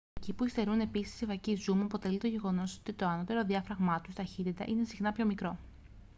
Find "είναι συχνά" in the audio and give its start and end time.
4.67-5.11